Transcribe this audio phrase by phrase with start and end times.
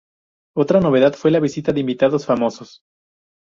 [0.57, 2.81] Otra novedad fue la visita de invitados famosos.